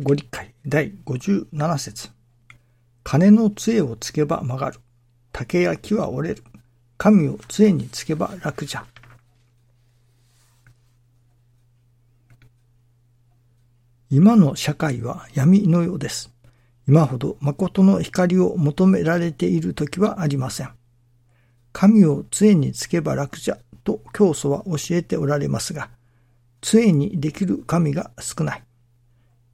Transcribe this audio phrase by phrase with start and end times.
[0.00, 2.08] ご理解第57節
[3.04, 4.80] 金の杖をつけば曲がる。
[5.32, 6.42] 竹や木は折れる。
[6.96, 8.86] 神を杖につけば楽じゃ。
[14.08, 16.32] 今の社会は闇のようです。
[16.88, 20.70] 今ほど誠の光を求められている時はありません。
[21.74, 25.90] 神を杖につけば楽じゃと教祖は教えておられますが、
[26.62, 28.64] 杖にできる神が少ない。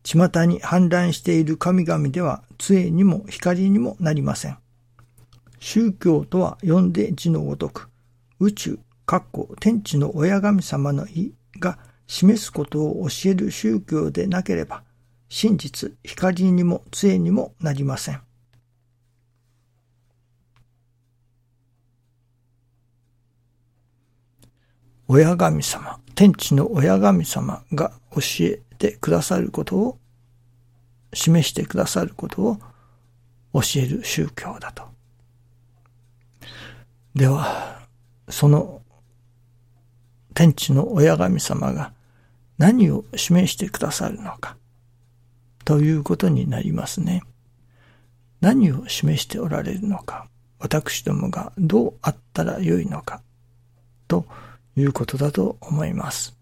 [0.09, 4.57] 巷に氾濫している神々では杖にも光にもなりません。
[5.61, 7.91] 宗教とは呼んで字のごとく、
[8.41, 14.83] 宇宙、かっこ天地の親神様の意が示すことを教える宗教でなければ、
[15.29, 18.23] 真実、光にも杖にもなりません。
[25.07, 29.99] 親神様、天地の親神様が教えてくださることを、
[31.13, 32.59] 示してくださることを
[33.55, 34.85] 教える宗教だと。
[37.15, 37.87] では、
[38.29, 38.83] その
[40.35, 41.93] 天地の親神様が
[42.59, 44.57] 何を示してくださるのか。
[45.65, 47.23] ということになりますね。
[48.41, 50.29] 何を示しておられるのか、
[50.61, 53.21] 私どもがどうあったらよいのか、
[54.07, 54.27] と
[54.77, 56.38] いうことだと思います。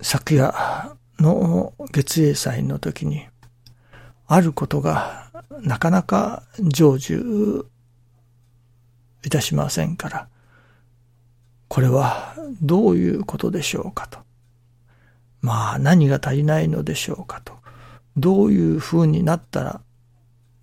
[0.00, 0.54] 昨夜
[1.18, 3.26] の月英祭の時に、
[4.26, 5.30] あることが
[5.62, 7.66] なかなか成就
[9.24, 10.28] いたしませんから、
[11.68, 14.20] これはどういうことでしょうかと。
[15.40, 17.54] まあ何が足りないのでしょうかと。
[18.16, 19.80] どういう風になったら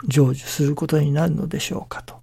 [0.09, 2.22] 成就することになるのでしょうかと。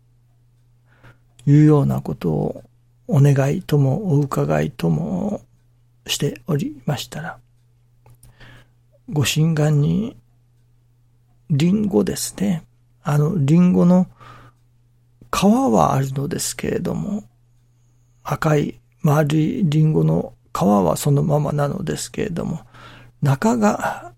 [1.47, 2.65] いうようなことを
[3.09, 5.43] お願いともお伺いとも
[6.07, 7.39] しておりましたら、
[9.11, 10.17] ご神願に
[11.51, 12.65] リンゴですね。
[13.03, 14.07] あのリンゴの
[15.31, 17.25] 皮はあるのですけれども、
[18.23, 22.61] 赤い丸いリンゴの皮はそのままなのですけれども、
[23.21, 24.13] 中が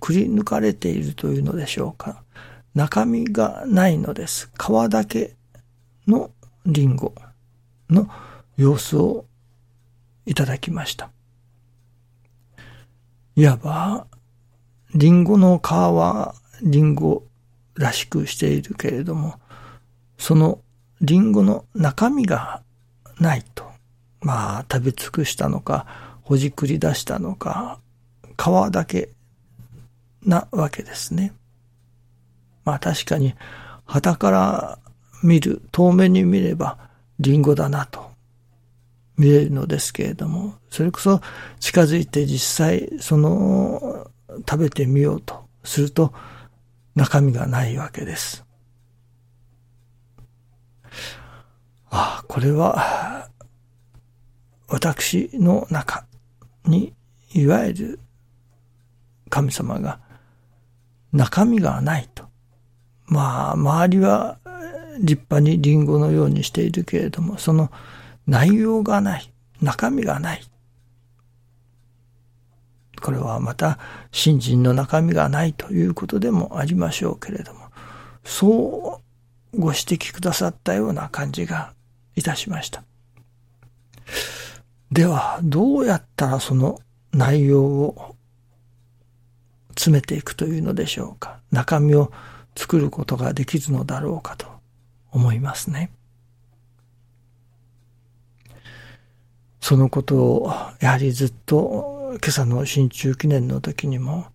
[0.00, 2.22] くり抜かれているというのでしょうか。
[2.74, 4.50] 中身がないのです。
[4.58, 5.36] 皮だけ
[6.06, 6.30] の
[6.66, 7.14] リンゴ
[7.88, 8.08] の
[8.56, 9.26] 様子を
[10.26, 11.10] いただきました。
[13.36, 14.06] いわば、
[14.94, 17.24] リンゴの皮はリンゴ
[17.74, 19.40] らしくしているけれども、
[20.18, 20.60] その
[21.00, 22.62] リンゴの中身が
[23.18, 23.64] ないと。
[24.20, 25.86] まあ、食べ尽くしたのか、
[26.22, 27.78] ほじくり出したのか、
[28.38, 29.10] 皮だけ
[30.24, 31.34] なわけですね。
[32.64, 33.34] まあ確かに、
[33.84, 34.78] 旗から
[35.22, 36.78] 見る、遠目に見れば、
[37.20, 38.13] リンゴだなと
[39.16, 41.20] 見えるのですけれども、それこそ
[41.60, 44.10] 近づいて実際、その、
[44.48, 46.12] 食べてみようとすると、
[46.94, 48.44] 中身がないわけです。
[51.90, 53.28] ああ、これは、
[54.68, 56.06] 私の中
[56.64, 56.92] に、
[57.32, 58.00] いわゆる
[59.28, 60.00] 神様が
[61.14, 62.24] 中身がないと。
[63.06, 64.38] まあ、周りは
[65.00, 67.70] 立派にリンゴのようにしているけれども、その
[68.26, 70.42] 内容がない、中身がない。
[73.02, 73.78] これはまた
[74.12, 77.68] 信心の中身がないということでもありましょうけれども、
[78.24, 79.00] そ
[79.54, 81.74] うご指摘くださったような感じが
[82.16, 82.82] いたしました。
[84.90, 86.80] では、どうやったらその
[87.12, 88.16] 内容を
[89.70, 91.40] 詰めていくというのでしょうか。
[91.50, 92.12] 中身を
[92.56, 94.46] 作ることができるのだろうかと
[95.10, 95.90] 思いますね。
[99.64, 104.26] そのことを、やはりずっと今朝の新中記念の時にも、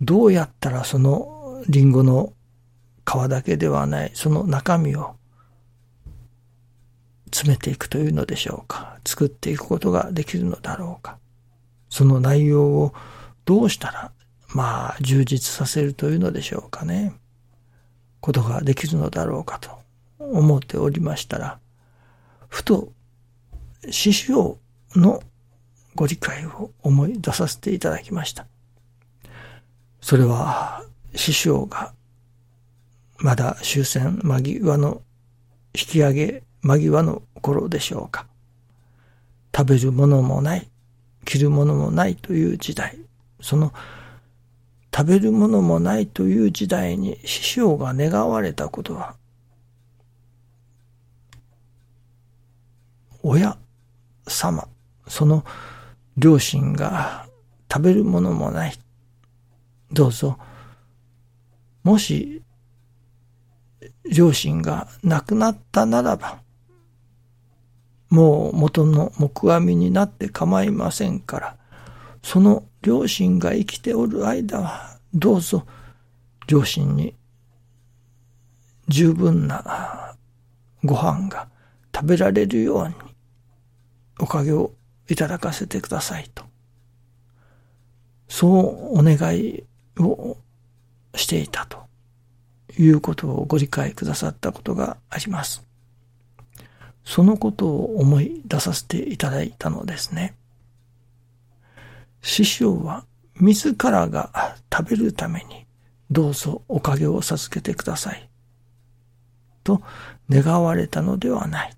[0.00, 2.32] どうやったらそのリンゴの
[3.04, 5.16] 皮だけではない、その中身を
[7.26, 8.96] 詰めていくというのでしょうか。
[9.04, 11.18] 作っていくことができるのだろうか。
[11.90, 12.94] その内容を
[13.44, 14.12] どうしたら、
[14.48, 17.12] まあ、充実させるというのでしょうかね。
[18.22, 19.78] ことができるのだろうかと
[20.18, 21.58] 思っておりましたら、
[22.48, 22.94] ふと、
[23.90, 24.58] 師匠
[24.94, 25.22] の
[25.94, 28.46] ご理解を思い出させていただきました。
[30.00, 30.84] それは、
[31.14, 31.92] 師匠が、
[33.18, 35.02] まだ終戦間際の
[35.74, 38.26] 引き上げ間際の頃でしょうか。
[39.56, 40.68] 食べるものもない、
[41.24, 42.98] 着るものもないという時代、
[43.40, 43.72] その
[44.94, 49.16] 食べるものもないという時代に師匠が願われたことは、
[53.22, 53.56] 親
[54.26, 54.68] 様、
[55.06, 55.44] その
[56.16, 57.26] 両親が
[57.70, 58.74] 食べるものもない。
[59.92, 60.38] どうぞ、
[61.82, 62.42] もし、
[64.10, 66.38] 両親が亡くなったならば、
[68.10, 71.56] もう元の木阿弥になって構いませんから、
[72.22, 75.66] その両親が生きておる間は、どうぞ、
[76.46, 77.14] 両親に
[78.88, 80.16] 十分な
[80.84, 81.48] ご飯が
[81.94, 82.94] 食べられるように、
[84.18, 84.72] おかげを
[85.08, 86.44] いただかせてくださいと。
[88.28, 89.64] そうお願い
[89.98, 90.36] を
[91.14, 91.78] していたと
[92.78, 95.64] いうことをご理解くださったことがあります。
[97.04, 100.34] そのことを思い出させていただいたのですね。
[102.22, 103.04] 師匠は
[103.38, 105.66] 自らが食べるために
[106.10, 108.28] どうぞおかげを授けてください。
[109.62, 109.82] と
[110.30, 111.76] 願われたのではない。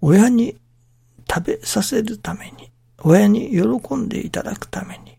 [0.00, 0.56] 親に
[1.28, 2.70] 食べさせるために、
[3.02, 5.18] 親に喜んでいただくために、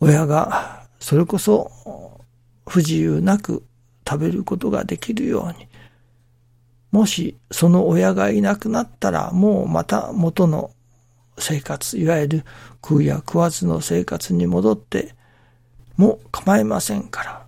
[0.00, 1.70] 親がそれこそ
[2.66, 3.64] 不自由なく
[4.08, 5.68] 食べることができるように、
[6.92, 10.70] もしその親がいなくなったらもうまた元の
[11.38, 12.44] 生活、いわゆる
[12.82, 15.14] 食うや食わずの生活に戻って
[15.96, 17.46] も構いませんから、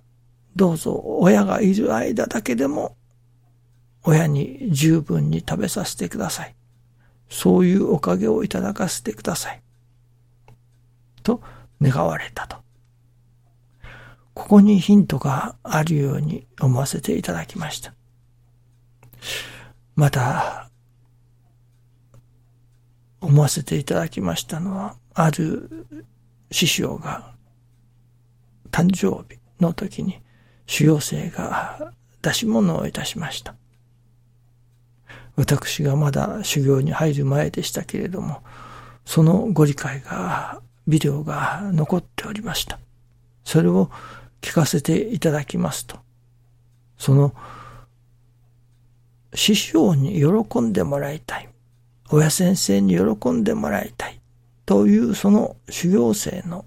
[0.55, 2.95] どうぞ親がいる間だけでも
[4.03, 6.55] 親に十分に食べさせてください。
[7.29, 9.61] そういうおかげをいただかせてください。
[11.23, 11.41] と
[11.81, 12.57] 願われたと。
[14.33, 17.93] ここにヒントがあるように思わせていただきました。
[19.95, 20.69] また、
[23.21, 25.85] 思わせていただきましたのは、ある
[26.51, 27.35] 師匠が
[28.71, 30.21] 誕生日の時に
[30.65, 33.55] 修行生が出し物をいたしました。
[35.39, 38.43] 私がまだ修行に入る前でしたけれども、
[39.05, 42.77] そのご理解がビデオが残っておりました。
[43.45, 43.89] それを
[44.41, 45.97] 聞かせていただきますと、
[46.97, 47.33] その
[49.33, 51.47] 師匠に喜んでもらいたい。
[52.11, 54.19] 親先生に喜んでもらいたい。
[54.65, 56.65] というその修行生の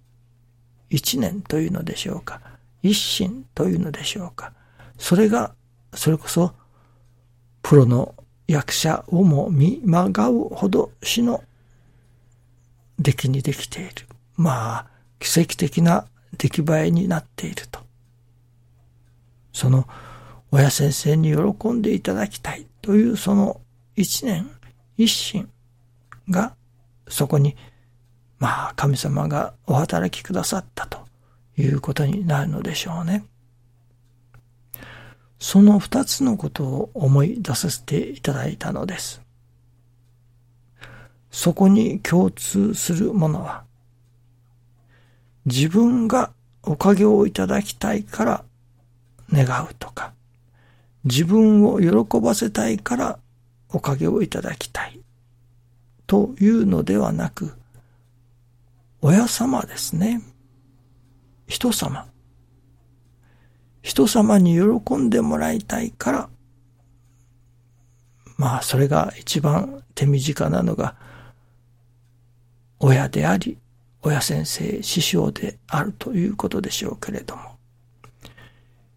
[0.89, 2.41] 一年というのでしょうか。
[2.83, 4.55] 一心というのでしょうか。
[4.97, 5.55] それが、
[5.93, 6.55] それこそ、
[7.61, 8.15] プロの
[8.53, 11.43] 役者をも見まがうほど死の
[12.99, 13.91] 出来にできている。
[14.37, 14.87] まあ、
[15.19, 16.07] 奇跡的な
[16.37, 17.81] 出来栄えになっていると。
[19.55, 19.89] その
[20.51, 23.61] 親先生に喜んでいただきたいというその
[23.97, 24.51] 一年
[24.99, 25.49] 一心
[26.29, 26.55] が
[27.09, 27.57] そこに
[28.39, 30.99] まあ神様がお働きくださったと
[31.57, 33.25] いうことになるのでしょうね。
[35.43, 39.21] その二つのことを思い出させていただいたのです。
[41.33, 43.65] そこに共通するものは、
[45.45, 46.31] 自分が
[46.63, 48.45] おかげをいただきたいから
[49.33, 50.13] 願うとか、
[51.03, 53.19] 自分を喜ばせたいから
[53.69, 55.01] おかげをいただきたい
[56.07, 57.53] というのではなく、
[59.01, 60.23] 親様ですね。
[61.49, 62.12] 人様。
[63.83, 66.29] 人様に喜んでもらいたいから、
[68.37, 70.97] まあそれが一番手短なのが、
[72.79, 73.59] 親であり、
[74.03, 77.53] 親先生、師匠であるということでしょうけれども、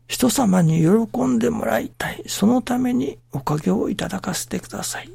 [0.08, 2.24] 人様に喜んでもらいたい。
[2.28, 5.12] そのためにおかげをいただかせてください。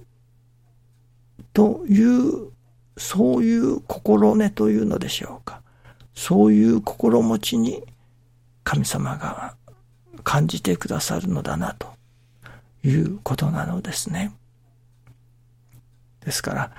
[1.52, 2.50] という、
[2.96, 5.62] そういう心根というのでしょうか。
[6.14, 7.82] そういう心持ちに
[8.64, 9.56] 神様が
[10.20, 11.88] 感じてくださるのだなと
[12.84, 14.32] いうことなのですね。
[16.20, 16.72] ですから、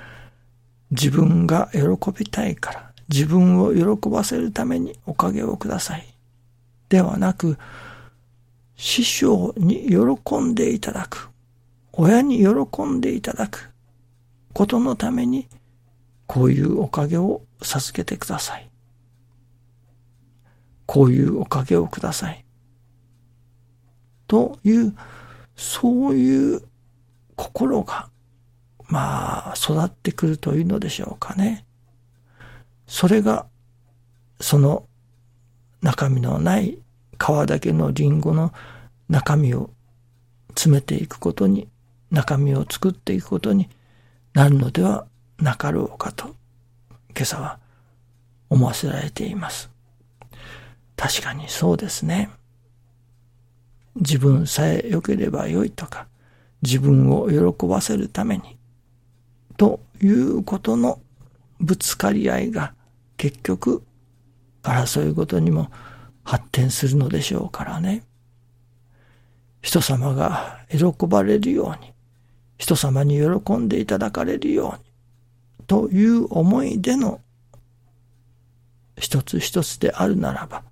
[0.92, 6.08] 自分が喜びたいから、自分を喜ばせるためにおかげをください。
[6.90, 7.58] ではなく、
[8.76, 11.30] 師匠に喜んでいただく、
[11.94, 13.72] 親に喜んでいただく
[14.54, 15.48] ことのために、
[16.28, 18.70] こういうおかげを授けてください。
[20.86, 22.44] こういうおかげをください。
[24.32, 24.96] という、
[25.58, 26.62] そういう
[27.36, 28.08] 心が、
[28.88, 31.66] まあ、育ってくるというのでしょうかね。
[32.88, 33.46] それが、
[34.40, 34.88] その
[35.82, 36.78] 中身のない
[37.20, 38.54] 皮だけのリンゴの
[39.10, 39.70] 中身を
[40.52, 41.68] 詰めていくことに、
[42.10, 43.68] 中身を作っていくことに
[44.34, 45.08] なるのでは
[45.40, 46.28] なかろうかと、
[47.14, 47.60] 今朝は
[48.50, 49.70] 思わせられています。
[50.96, 52.30] 確かにそうですね。
[53.96, 56.08] 自分さえ良ければ良いとか、
[56.62, 58.58] 自分を喜ばせるために、
[59.58, 61.00] ということの
[61.60, 62.74] ぶつかり合いが
[63.18, 63.84] 結局
[64.64, 65.70] 争いごとにも
[66.24, 68.04] 発展するのでしょうからね。
[69.62, 71.94] 人様が喜ばれるように、
[72.58, 77.22] 人様に喜んでいただかれるように、という思いでの
[78.98, 80.64] 一つ一つであるならば、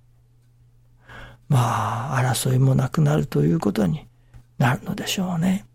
[1.50, 4.06] まあ、争いもなくなるということに
[4.56, 5.66] なるのでしょうね。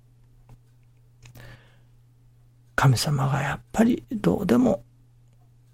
[2.76, 4.84] 神様がやっぱりどうでも、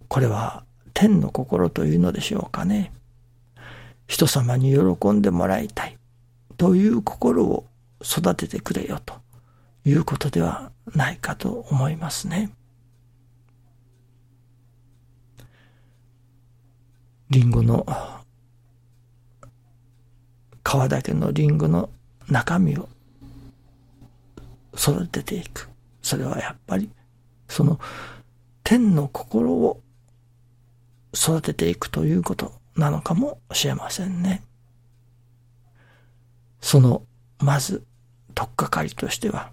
[0.07, 2.91] これは天の心というのでしょうかね。
[4.07, 5.97] 人様に喜んでもらいたい
[6.57, 7.65] という心を
[8.03, 9.13] 育ててくれよと
[9.85, 12.51] いうことではないかと思いますね。
[17.29, 17.85] リンゴの
[20.71, 21.89] 皮だけのリンゴの
[22.29, 22.87] 中身を
[24.73, 25.67] 育てていく。
[26.01, 26.89] それはやっぱり
[27.47, 27.79] その
[28.63, 29.81] 天の心を
[31.13, 34.43] 育てていくということなのかもしれませんね。
[36.61, 37.03] その、
[37.39, 37.83] まず、
[38.33, 39.51] とっかかりとしては、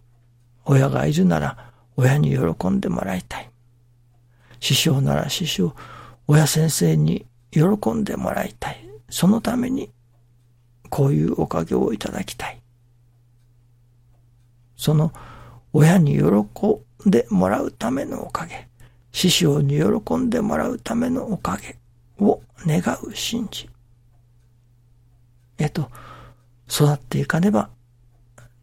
[0.65, 3.51] 親がいるなら親に喜んでもらいたい。
[4.61, 5.75] 師匠なら師匠、
[6.29, 8.89] 親先生に喜んでもらいたい。
[9.11, 9.91] そのために、
[10.88, 12.61] こういうおかげをいただきたい。
[14.76, 15.12] その、
[15.73, 16.25] 親に喜
[17.09, 18.68] んでもらうためのおかげ。
[19.12, 21.76] 師匠に喜んでもらうためのおかげ
[22.25, 23.68] を願う信じ。
[25.59, 25.90] えっと、
[26.71, 27.71] 育っていかねば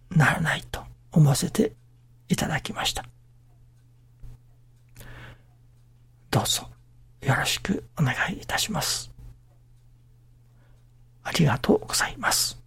[0.10, 1.74] ならないと思わせて
[2.29, 3.05] いただきました。
[6.32, 6.70] どうぞ
[7.22, 9.14] よろしくお願いいたします。
[11.25, 12.64] ありがとうございます。